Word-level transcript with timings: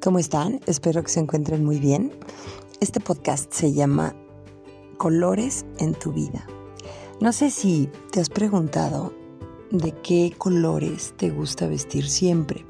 ¿Cómo 0.00 0.20
están? 0.20 0.60
Espero 0.66 1.02
que 1.02 1.10
se 1.10 1.18
encuentren 1.18 1.64
muy 1.64 1.80
bien. 1.80 2.12
Este 2.80 3.00
podcast 3.00 3.52
se 3.52 3.72
llama 3.72 4.14
Colores 4.96 5.66
en 5.78 5.92
tu 5.92 6.12
vida. 6.12 6.46
No 7.20 7.32
sé 7.32 7.50
si 7.50 7.90
te 8.12 8.20
has 8.20 8.28
preguntado 8.28 9.12
de 9.72 9.90
qué 9.90 10.32
colores 10.38 11.14
te 11.16 11.30
gusta 11.30 11.66
vestir 11.66 12.08
siempre 12.08 12.64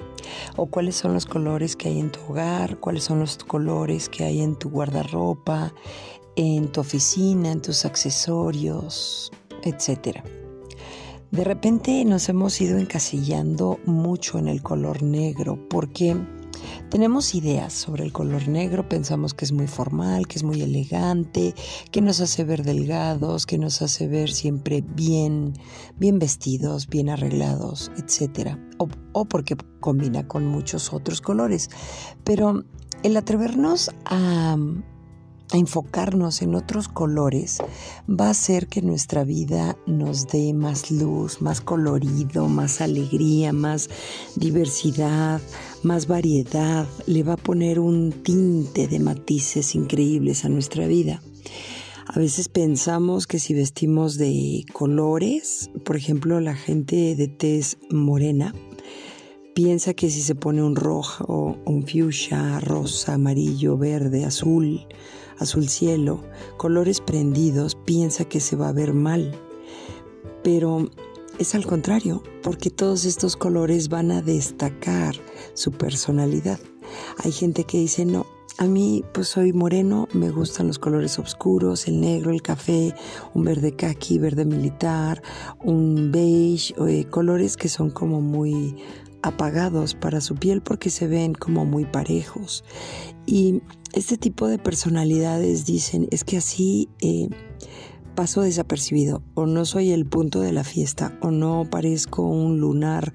o 0.56 0.66
cuáles 0.66 0.96
son 0.96 1.12
los 1.12 1.26
colores 1.26 1.76
que 1.76 1.88
hay 1.88 2.00
en 2.00 2.10
tu 2.10 2.20
hogar, 2.30 2.80
cuáles 2.80 3.04
son 3.04 3.20
los 3.20 3.36
colores 3.36 4.08
que 4.08 4.24
hay 4.24 4.40
en 4.40 4.56
tu 4.56 4.70
guardarropa, 4.70 5.74
en 6.34 6.72
tu 6.72 6.80
oficina, 6.80 7.52
en 7.52 7.60
tus 7.60 7.84
accesorios, 7.84 9.30
etc. 9.64 10.20
De 11.30 11.44
repente 11.44 12.06
nos 12.06 12.26
hemos 12.30 12.58
ido 12.62 12.78
encasillando 12.78 13.78
mucho 13.84 14.38
en 14.38 14.48
el 14.48 14.62
color 14.62 15.02
negro 15.02 15.58
porque 15.68 16.16
tenemos 16.90 17.34
ideas 17.34 17.72
sobre 17.72 18.04
el 18.04 18.12
color 18.12 18.48
negro, 18.48 18.88
pensamos 18.88 19.34
que 19.34 19.44
es 19.44 19.52
muy 19.52 19.66
formal, 19.66 20.26
que 20.26 20.36
es 20.36 20.44
muy 20.44 20.62
elegante, 20.62 21.54
que 21.90 22.00
nos 22.00 22.20
hace 22.20 22.44
ver 22.44 22.62
delgados, 22.64 23.46
que 23.46 23.58
nos 23.58 23.82
hace 23.82 24.08
ver 24.08 24.30
siempre 24.30 24.82
bien, 24.82 25.54
bien 25.96 26.18
vestidos, 26.18 26.88
bien 26.88 27.08
arreglados, 27.08 27.90
etc. 27.96 28.56
O, 28.78 28.88
o 29.12 29.24
porque 29.24 29.56
combina 29.80 30.26
con 30.26 30.46
muchos 30.46 30.92
otros 30.92 31.20
colores. 31.20 31.70
Pero 32.24 32.64
el 33.02 33.16
atrevernos 33.16 33.90
a 34.04 34.56
a 35.52 35.56
enfocarnos 35.56 36.42
en 36.42 36.54
otros 36.54 36.88
colores 36.88 37.58
va 38.08 38.26
a 38.26 38.30
hacer 38.30 38.66
que 38.66 38.82
nuestra 38.82 39.24
vida 39.24 39.76
nos 39.86 40.26
dé 40.26 40.52
más 40.52 40.90
luz, 40.90 41.40
más 41.40 41.60
colorido, 41.60 42.48
más 42.48 42.80
alegría, 42.80 43.52
más 43.52 43.88
diversidad, 44.36 45.40
más 45.82 46.06
variedad, 46.06 46.86
le 47.06 47.22
va 47.22 47.34
a 47.34 47.38
poner 47.38 47.80
un 47.80 48.12
tinte 48.12 48.88
de 48.88 48.98
matices 48.98 49.74
increíbles 49.74 50.44
a 50.44 50.48
nuestra 50.48 50.86
vida. 50.86 51.22
A 52.06 52.18
veces 52.18 52.48
pensamos 52.48 53.26
que 53.26 53.38
si 53.38 53.52
vestimos 53.52 54.16
de 54.16 54.64
colores, 54.72 55.70
por 55.84 55.96
ejemplo, 55.96 56.40
la 56.40 56.54
gente 56.54 57.14
de 57.14 57.28
tez 57.28 57.76
morena, 57.90 58.54
piensa 59.54 59.92
que 59.92 60.08
si 60.08 60.22
se 60.22 60.34
pone 60.34 60.62
un 60.62 60.74
rojo, 60.74 61.58
un 61.66 61.86
fuchsia, 61.86 62.60
rosa, 62.60 63.14
amarillo, 63.14 63.76
verde, 63.76 64.24
azul, 64.24 64.86
azul 65.38 65.68
cielo, 65.68 66.22
colores 66.56 67.00
prendidos, 67.00 67.74
piensa 67.74 68.24
que 68.24 68.40
se 68.40 68.56
va 68.56 68.68
a 68.68 68.72
ver 68.72 68.94
mal. 68.94 69.32
Pero 70.42 70.88
es 71.38 71.54
al 71.54 71.66
contrario, 71.66 72.22
porque 72.42 72.70
todos 72.70 73.04
estos 73.04 73.36
colores 73.36 73.88
van 73.88 74.10
a 74.10 74.22
destacar 74.22 75.14
su 75.54 75.72
personalidad. 75.72 76.58
Hay 77.24 77.32
gente 77.32 77.64
que 77.64 77.78
dice, 77.78 78.04
no, 78.04 78.26
a 78.58 78.64
mí 78.64 79.04
pues 79.12 79.28
soy 79.28 79.52
moreno, 79.52 80.08
me 80.12 80.30
gustan 80.30 80.66
los 80.66 80.80
colores 80.80 81.18
oscuros, 81.20 81.86
el 81.86 82.00
negro, 82.00 82.32
el 82.32 82.42
café, 82.42 82.92
un 83.34 83.44
verde 83.44 83.76
kaki, 83.76 84.18
verde 84.18 84.44
militar, 84.44 85.22
un 85.62 86.10
beige, 86.10 86.74
eh, 86.88 87.04
colores 87.04 87.56
que 87.56 87.68
son 87.68 87.90
como 87.90 88.20
muy 88.20 88.76
apagados 89.22 89.94
para 89.94 90.20
su 90.20 90.34
piel 90.34 90.62
porque 90.62 90.90
se 90.90 91.06
ven 91.06 91.34
como 91.34 91.64
muy 91.64 91.84
parejos. 91.84 92.64
Y 93.26 93.62
este 93.92 94.16
tipo 94.16 94.48
de 94.48 94.58
personalidades 94.58 95.66
dicen, 95.66 96.08
es 96.10 96.24
que 96.24 96.36
así 96.36 96.88
eh, 97.00 97.28
paso 98.18 98.40
desapercibido, 98.42 99.22
o 99.34 99.46
no 99.46 99.64
soy 99.64 99.92
el 99.92 100.04
punto 100.04 100.40
de 100.40 100.50
la 100.50 100.64
fiesta, 100.64 101.16
o 101.22 101.30
no 101.30 101.68
parezco 101.70 102.22
un 102.22 102.58
lunar 102.58 103.12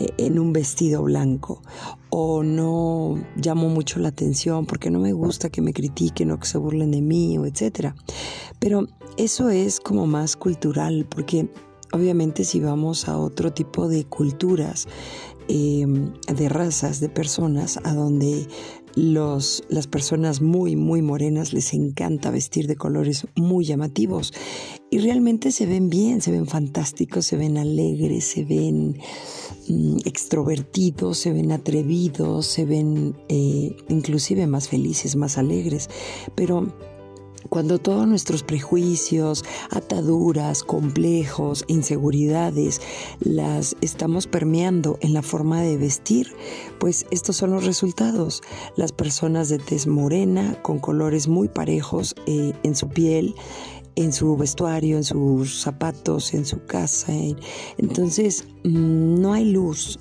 eh, 0.00 0.08
en 0.16 0.40
un 0.40 0.52
vestido 0.52 1.04
blanco, 1.04 1.62
o 2.10 2.42
no 2.42 3.14
llamo 3.36 3.68
mucho 3.68 4.00
la 4.00 4.08
atención 4.08 4.66
porque 4.66 4.90
no 4.90 4.98
me 4.98 5.12
gusta 5.12 5.50
que 5.50 5.62
me 5.62 5.72
critiquen 5.72 6.32
o 6.32 6.40
que 6.40 6.48
se 6.48 6.58
burlen 6.58 6.90
de 6.90 7.00
mí, 7.00 7.38
o 7.38 7.46
etcétera. 7.46 7.94
Pero 8.58 8.88
eso 9.16 9.50
es 9.50 9.78
como 9.78 10.08
más 10.08 10.34
cultural, 10.36 11.06
porque 11.08 11.48
obviamente 11.92 12.42
si 12.42 12.58
vamos 12.58 13.08
a 13.08 13.18
otro 13.18 13.52
tipo 13.52 13.86
de 13.86 14.04
culturas, 14.04 14.88
Em, 15.48 16.12
de 16.32 16.48
razas, 16.48 17.00
de 17.00 17.08
personas, 17.08 17.78
a 17.84 17.94
donde 17.94 18.46
los, 18.94 19.64
las 19.68 19.86
personas 19.86 20.40
muy, 20.40 20.76
muy 20.76 21.02
morenas 21.02 21.52
les 21.52 21.74
encanta 21.74 22.30
vestir 22.30 22.66
de 22.66 22.76
colores 22.76 23.26
muy 23.34 23.64
llamativos. 23.64 24.32
Y 24.90 24.98
realmente 24.98 25.52
se 25.52 25.66
ven 25.66 25.90
bien, 25.90 26.20
se 26.20 26.32
ven 26.32 26.46
fantásticos, 26.46 27.26
se 27.26 27.36
ven 27.36 27.58
alegres, 27.58 28.24
se 28.24 28.44
ven 28.44 28.98
mm, 29.68 29.98
extrovertidos, 30.04 31.18
se 31.18 31.32
ven 31.32 31.52
atrevidos, 31.52 32.46
se 32.46 32.64
ven 32.64 33.16
eh, 33.28 33.76
inclusive 33.88 34.46
más 34.46 34.68
felices, 34.68 35.16
más 35.16 35.38
alegres, 35.38 35.88
pero 36.34 36.72
cuando 37.48 37.78
todos 37.78 38.06
nuestros 38.06 38.42
prejuicios, 38.42 39.44
ataduras, 39.70 40.62
complejos, 40.62 41.64
inseguridades 41.68 42.80
las 43.20 43.76
estamos 43.80 44.26
permeando 44.26 44.98
en 45.00 45.14
la 45.14 45.22
forma 45.22 45.62
de 45.62 45.76
vestir, 45.76 46.34
pues 46.78 47.06
estos 47.10 47.36
son 47.36 47.50
los 47.50 47.64
resultados. 47.64 48.42
Las 48.76 48.92
personas 48.92 49.48
de 49.48 49.58
tez 49.58 49.86
morena, 49.86 50.60
con 50.62 50.78
colores 50.78 51.28
muy 51.28 51.48
parejos 51.48 52.14
eh, 52.26 52.52
en 52.62 52.74
su 52.74 52.88
piel, 52.88 53.34
en 53.96 54.12
su 54.12 54.36
vestuario, 54.36 54.96
en 54.96 55.04
sus 55.04 55.60
zapatos, 55.60 56.34
en 56.34 56.44
su 56.44 56.64
casa. 56.64 57.12
Entonces, 57.78 58.46
mm, 58.64 59.20
no 59.20 59.32
hay 59.32 59.46
luz, 59.46 59.98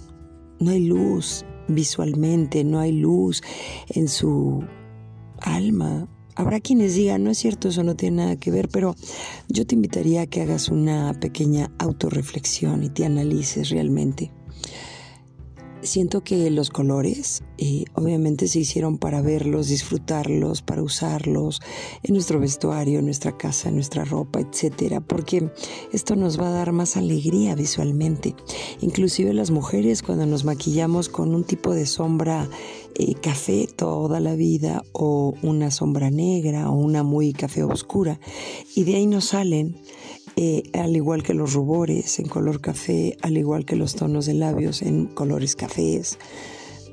no 0.59 0.71
hay 0.71 0.85
luz 0.85 1.45
visualmente, 1.67 2.63
no 2.63 2.79
hay 2.79 2.91
luz 2.91 3.41
en 3.89 4.07
su 4.07 4.63
alma, 5.41 6.07
Habrá 6.39 6.61
quienes 6.61 6.95
digan, 6.95 7.25
no 7.25 7.31
es 7.31 7.37
cierto, 7.37 7.67
eso 7.67 7.83
no 7.83 7.97
tiene 7.97 8.23
nada 8.23 8.35
que 8.37 8.49
ver, 8.49 8.69
pero 8.69 8.95
yo 9.49 9.67
te 9.67 9.75
invitaría 9.75 10.21
a 10.21 10.27
que 10.27 10.41
hagas 10.41 10.69
una 10.69 11.13
pequeña 11.19 11.69
autorreflexión 11.79 12.81
y 12.81 12.89
te 12.89 13.03
analices 13.03 13.71
realmente. 13.71 14.31
Siento 15.81 16.23
que 16.23 16.49
los 16.49 16.69
colores 16.69 17.43
eh, 17.57 17.83
obviamente 17.93 18.47
se 18.47 18.59
hicieron 18.59 18.97
para 18.97 19.21
verlos, 19.21 19.67
disfrutarlos, 19.67 20.61
para 20.61 20.81
usarlos 20.81 21.61
en 22.03 22.13
nuestro 22.13 22.39
vestuario, 22.39 22.99
en 22.99 23.05
nuestra 23.05 23.37
casa, 23.37 23.67
en 23.67 23.75
nuestra 23.75 24.05
ropa, 24.05 24.39
etcétera, 24.39 25.01
porque 25.01 25.51
esto 25.91 26.15
nos 26.15 26.39
va 26.39 26.47
a 26.47 26.51
dar 26.51 26.71
más 26.71 26.95
alegría 26.95 27.53
visualmente. 27.55 28.33
Inclusive 28.79 29.33
las 29.33 29.51
mujeres 29.51 30.03
cuando 30.03 30.25
nos 30.25 30.45
maquillamos 30.45 31.09
con 31.09 31.35
un 31.35 31.43
tipo 31.43 31.73
de 31.73 31.85
sombra 31.85 32.49
eh, 32.99 33.15
café 33.15 33.65
toda 33.73 34.19
la 34.19 34.35
vida 34.35 34.83
o 34.91 35.33
una 35.41 35.71
sombra 35.71 36.11
negra 36.11 36.69
o 36.69 36.75
una 36.75 37.01
muy 37.01 37.31
café 37.31 37.63
oscura 37.63 38.19
y 38.75 38.83
de 38.83 38.95
ahí 38.95 39.07
nos 39.07 39.25
salen 39.25 39.77
eh, 40.35 40.63
al 40.73 40.95
igual 40.95 41.23
que 41.23 41.33
los 41.33 41.53
rubores 41.53 42.19
en 42.19 42.27
color 42.27 42.61
café, 42.61 43.17
al 43.21 43.37
igual 43.37 43.65
que 43.65 43.75
los 43.75 43.95
tonos 43.95 44.25
de 44.25 44.33
labios 44.33 44.81
en 44.81 45.05
colores 45.05 45.55
cafés. 45.55 46.17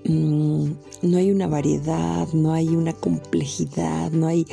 Mm, 0.04 0.70
no 1.02 1.18
hay 1.18 1.30
una 1.30 1.48
variedad, 1.48 2.28
no 2.32 2.52
hay 2.52 2.68
una 2.68 2.92
complejidad, 2.92 4.12
no 4.12 4.28
hay 4.28 4.46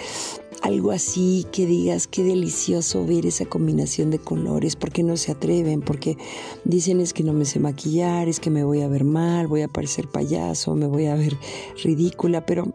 algo 0.64 0.92
así 0.92 1.46
que 1.52 1.66
digas 1.66 2.08
qué 2.08 2.24
delicioso 2.24 3.06
ver 3.06 3.26
esa 3.26 3.46
combinación 3.46 4.10
de 4.12 4.18
colores, 4.18 4.78
porque 4.78 5.04
no 5.04 5.18
se 5.18 5.34
atreven, 5.34 5.82
porque 5.82 6.18
dicen 6.64 7.02
es 7.02 7.14
que 7.14 7.22
no 7.22 7.34
me 7.34 7.44
sé 7.44 7.60
maquillar, 7.60 8.30
es 8.30 8.40
que 8.40 8.50
me 8.50 8.64
voy 8.64 8.82
a 8.82 8.88
ver 8.88 9.04
mal, 9.04 9.48
voy 9.48 9.62
a 9.62 9.68
parecer 9.68 10.08
payaso, 10.08 10.74
me 10.74 10.88
voy 10.88 11.08
a 11.08 11.16
ver 11.16 11.38
ridícula, 11.84 12.46
pero 12.46 12.74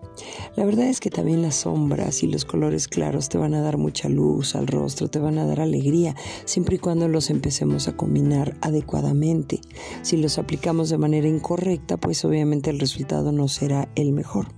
la 0.54 0.66
verdad 0.66 0.86
es 0.86 1.00
que 1.00 1.08
también 1.08 1.40
las 1.40 1.54
sombras 1.54 2.22
y 2.22 2.26
los 2.26 2.44
colores 2.44 2.88
claros 2.88 3.30
te 3.30 3.38
van 3.38 3.54
a 3.54 3.62
dar 3.62 3.78
mucha 3.78 4.10
luz 4.10 4.54
al 4.54 4.66
rostro, 4.66 5.08
te 5.08 5.18
van 5.18 5.38
a 5.38 5.46
dar 5.46 5.60
alegría, 5.60 6.14
siempre 6.44 6.76
y 6.76 6.78
cuando 6.78 7.08
los 7.08 7.30
empecemos 7.30 7.88
a 7.88 7.96
combinar 7.96 8.54
adecuadamente. 8.60 9.62
Si 10.02 10.18
los 10.18 10.36
aplicamos 10.36 10.90
de 10.90 10.98
manera 10.98 11.26
incorrecta, 11.26 11.96
pues 11.96 12.22
obviamente 12.26 12.68
el 12.68 12.80
resultado 12.80 13.32
no 13.32 13.48
será 13.48 13.88
el 13.94 14.12
mejor. 14.12 14.48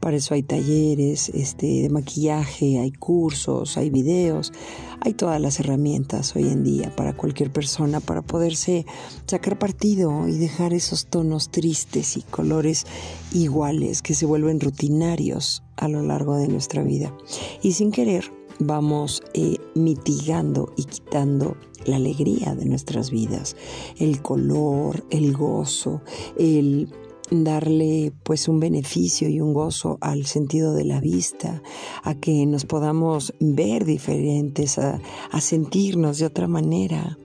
Para 0.00 0.16
eso 0.16 0.34
hay 0.34 0.42
talleres 0.42 1.28
este, 1.30 1.66
de 1.82 1.88
maquillaje, 1.90 2.78
hay 2.78 2.92
cursos, 2.92 3.76
hay 3.76 3.90
videos, 3.90 4.52
hay 5.00 5.14
todas 5.14 5.40
las 5.40 5.60
herramientas 5.60 6.34
hoy 6.36 6.48
en 6.48 6.64
día 6.64 6.94
para 6.94 7.16
cualquier 7.16 7.50
persona 7.50 8.00
para 8.00 8.22
poderse 8.22 8.86
sacar 9.26 9.58
partido 9.58 10.28
y 10.28 10.38
dejar 10.38 10.72
esos 10.72 11.06
tonos 11.06 11.50
tristes 11.50 12.16
y 12.16 12.22
colores 12.22 12.86
iguales 13.32 14.02
que 14.02 14.14
se 14.14 14.26
vuelven 14.26 14.60
rutinarios 14.60 15.62
a 15.76 15.88
lo 15.88 16.02
largo 16.02 16.36
de 16.36 16.48
nuestra 16.48 16.82
vida. 16.82 17.14
Y 17.62 17.72
sin 17.72 17.90
querer 17.90 18.30
vamos 18.58 19.22
eh, 19.34 19.56
mitigando 19.74 20.72
y 20.76 20.84
quitando 20.84 21.56
la 21.86 21.96
alegría 21.96 22.54
de 22.54 22.66
nuestras 22.66 23.10
vidas, 23.10 23.56
el 23.98 24.20
color, 24.20 25.04
el 25.10 25.32
gozo, 25.32 26.02
el 26.38 26.92
darle 27.30 28.12
pues 28.22 28.48
un 28.48 28.60
beneficio 28.60 29.28
y 29.28 29.40
un 29.40 29.54
gozo 29.54 29.98
al 30.00 30.26
sentido 30.26 30.74
de 30.74 30.84
la 30.84 31.00
vista, 31.00 31.62
a 32.02 32.14
que 32.14 32.44
nos 32.46 32.64
podamos 32.64 33.34
ver 33.40 33.84
diferentes, 33.84 34.78
a, 34.78 35.00
sentirnos 35.40 36.18
de 36.18 36.26
otra 36.26 36.48
manera. 36.48 37.18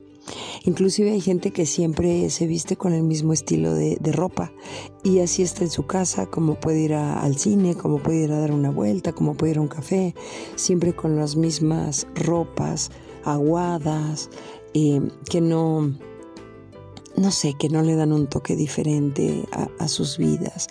Inclusive 0.63 1.11
hay 1.11 1.21
gente 1.21 1.51
que 1.51 1.65
siempre 1.65 2.29
se 2.31 2.47
viste 2.47 2.75
con 2.75 2.93
el 2.93 3.03
mismo 3.03 3.33
estilo 3.33 3.75
de, 3.75 3.97
ropa 4.11 4.51
y 5.03 5.19
así 5.19 5.43
está 5.43 5.63
en 5.63 5.69
su 5.69 5.85
casa, 5.85 6.25
como 6.27 6.55
puede 6.55 6.81
ir 6.81 6.93
al 6.93 7.37
cine, 7.37 7.75
como 7.75 7.99
puede 7.99 8.23
ir 8.23 8.31
a 8.31 8.39
dar 8.39 8.51
una 8.51 8.71
vuelta, 8.71 9.13
como 9.13 9.35
puede 9.35 9.51
ir 9.51 9.57
a 9.59 9.61
un 9.61 9.67
café, 9.67 10.15
siempre 10.55 10.95
con 10.95 11.15
las 11.15 11.35
mismas 11.35 12.07
ropas 12.15 12.89
aguadas, 13.23 14.29
eh, 14.73 15.01
que 15.29 15.41
no 15.41 15.93
no 17.17 17.31
sé, 17.31 17.53
que 17.53 17.69
no 17.69 17.81
le 17.81 17.95
dan 17.95 18.11
un 18.11 18.27
toque 18.27 18.55
diferente 18.55 19.45
a, 19.79 19.87
sus 19.87 20.17
vidas. 20.17 20.67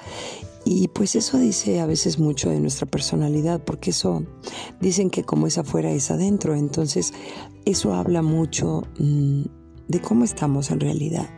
Y 0.65 0.89
pues 0.89 1.15
eso 1.15 1.39
dice 1.39 1.81
a 1.81 1.87
veces 1.87 2.19
mucho 2.19 2.51
de 2.51 2.61
nuestra 2.61 2.87
personalidad, 2.87 3.63
porque 3.63 3.91
eso 3.91 4.25
dicen 4.81 5.11
que 5.11 5.25
como 5.25 5.47
es 5.47 5.59
afuera 5.59 5.91
es 5.91 6.11
adentro, 6.11 6.55
entonces 6.55 7.13
eso 7.65 7.95
habla 7.95 8.23
mucho 8.23 8.83
mm, 8.99 9.43
de 9.89 10.01
cómo 10.01 10.25
estamos 10.25 10.71
en 10.71 10.81
realidad, 10.81 11.29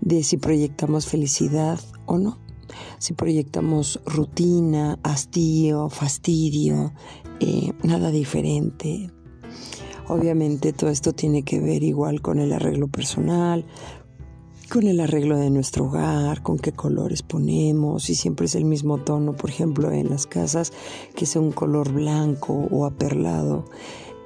de 0.00 0.22
si 0.22 0.36
proyectamos 0.36 1.06
felicidad 1.06 1.80
o 2.06 2.18
no, 2.18 2.38
si 2.98 3.14
proyectamos 3.14 4.00
rutina, 4.04 4.98
hastío, 5.02 5.88
fastidio, 5.88 6.92
eh, 7.40 7.72
nada 7.82 8.10
diferente. 8.10 9.10
Obviamente 10.06 10.74
todo 10.74 10.90
esto 10.90 11.12
tiene 11.12 11.44
que 11.44 11.60
ver 11.60 11.82
igual 11.82 12.20
con 12.20 12.38
el 12.38 12.52
arreglo 12.52 12.88
personal, 12.88 13.64
con 14.70 14.86
el 14.86 15.00
arreglo 15.00 15.38
de 15.38 15.50
nuestro 15.50 15.86
hogar, 15.86 16.42
con 16.42 16.58
qué 16.58 16.72
colores 16.72 17.22
ponemos, 17.22 18.04
si 18.04 18.14
siempre 18.14 18.46
es 18.46 18.54
el 18.54 18.64
mismo 18.64 18.98
tono, 18.98 19.34
por 19.34 19.50
ejemplo, 19.50 19.90
en 19.90 20.10
las 20.10 20.26
casas, 20.26 20.72
que 21.14 21.26
sea 21.26 21.40
un 21.40 21.52
color 21.52 21.92
blanco 21.92 22.68
o 22.70 22.86
aperlado, 22.86 23.64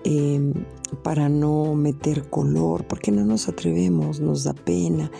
em, 0.05 0.55
para 1.03 1.29
no 1.29 1.75
meter 1.75 2.31
color, 2.31 2.87
porque 2.87 3.11
no 3.11 3.25
nos 3.25 3.49
atrevemos, 3.49 4.21
nos 4.21 4.45
da 4.45 4.55
pena, 4.55 5.11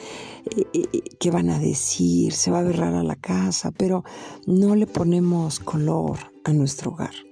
eh, 0.57 0.65
eh, 0.73 0.83
eh, 0.93 1.03
qué 1.19 1.31
van 1.31 1.51
a 1.51 1.59
decir, 1.59 2.33
se 2.33 2.51
va 2.51 2.61
a 2.61 2.63
ver 2.65 2.79
rara 2.79 3.03
la 3.03 3.17
casa, 3.17 3.71
pero 3.71 4.05
no 4.47 4.75
le 4.77 4.87
ponemos 4.87 5.61
color 5.61 6.19
a 6.45 6.53
nuestro 6.53 6.93
hogar 6.93 7.28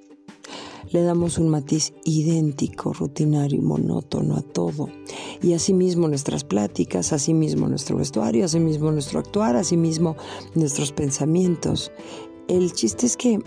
le 0.97 1.03
damos 1.03 1.37
un 1.37 1.51
matiz 1.51 1.93
idéntico, 2.05 2.95
rutinario 2.95 3.59
y 3.59 3.63
monótono 3.63 4.35
a 4.35 4.41
todo. 4.41 4.89
Y 5.43 5.53
asimismo 5.53 6.09
nuestras 6.09 6.43
pláticas, 6.43 7.13
asimismo 7.13 7.69
nuestro 7.69 7.99
vestuario, 7.99 8.47
asimismo 8.47 8.91
nuestro 8.91 9.21
actuar, 9.21 9.57
asimismo 9.57 10.17
nuestros 10.55 10.93
pensamientos. 10.93 11.93
El 12.49 12.73
chiste 12.73 13.05
es 13.05 13.19
que 13.19 13.41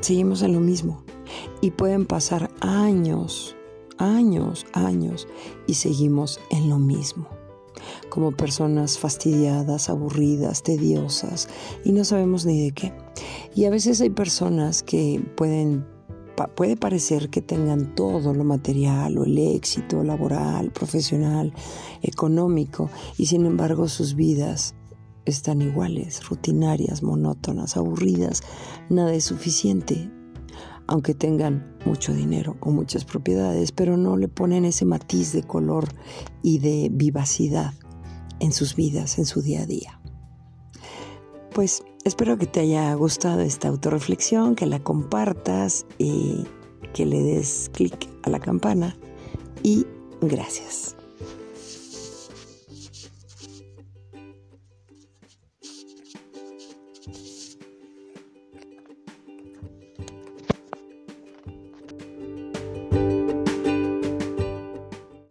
seguimos 0.00 0.42
en 0.42 0.54
lo 0.54 0.58
mismo 0.58 1.04
y 1.60 1.70
pueden 1.70 2.06
pasar 2.06 2.50
años, 2.58 3.54
años, 3.98 4.66
años 4.72 5.28
y 5.68 5.74
seguimos 5.74 6.40
en 6.50 6.68
lo 6.68 6.80
mismo 6.80 7.28
como 8.08 8.32
personas 8.32 8.98
fastidiadas, 8.98 9.88
aburridas, 9.88 10.64
tediosas 10.64 11.48
y 11.84 11.92
no 11.92 12.04
sabemos 12.04 12.44
ni 12.46 12.64
de 12.64 12.72
qué. 12.72 12.92
Y 13.54 13.66
a 13.66 13.70
veces 13.70 14.00
hay 14.00 14.10
personas 14.10 14.82
que 14.82 15.22
pueden 15.36 15.86
puede 16.46 16.76
parecer 16.76 17.30
que 17.30 17.42
tengan 17.42 17.94
todo 17.94 18.32
lo 18.32 18.44
material 18.44 19.18
o 19.18 19.24
el 19.24 19.36
éxito 19.38 20.04
laboral, 20.04 20.70
profesional, 20.70 21.52
económico, 22.02 22.90
y 23.16 23.26
sin 23.26 23.44
embargo 23.44 23.88
sus 23.88 24.14
vidas 24.14 24.74
están 25.24 25.60
iguales, 25.60 26.26
rutinarias, 26.28 27.02
monótonas, 27.02 27.76
aburridas, 27.76 28.42
nada 28.88 29.12
es 29.12 29.24
suficiente, 29.24 30.10
aunque 30.86 31.14
tengan 31.14 31.76
mucho 31.84 32.14
dinero 32.14 32.56
o 32.60 32.70
muchas 32.70 33.04
propiedades, 33.04 33.72
pero 33.72 33.96
no 33.96 34.16
le 34.16 34.28
ponen 34.28 34.64
ese 34.64 34.84
matiz 34.84 35.32
de 35.32 35.42
color 35.42 35.88
y 36.42 36.60
de 36.60 36.88
vivacidad 36.90 37.74
en 38.40 38.52
sus 38.52 38.74
vidas, 38.74 39.18
en 39.18 39.26
su 39.26 39.42
día 39.42 39.62
a 39.62 39.66
día. 39.66 40.00
Pues 41.58 41.82
Espero 42.04 42.38
que 42.38 42.46
te 42.46 42.60
haya 42.60 42.94
gustado 42.94 43.40
esta 43.40 43.66
autorreflexión, 43.66 44.54
que 44.54 44.64
la 44.64 44.78
compartas 44.78 45.84
y 45.98 46.44
que 46.94 47.04
le 47.04 47.20
des 47.20 47.68
clic 47.74 48.08
a 48.22 48.30
la 48.30 48.38
campana 48.38 48.96
y 49.64 49.84
gracias. 50.20 50.97